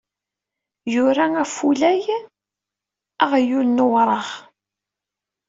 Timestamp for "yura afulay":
0.93-2.03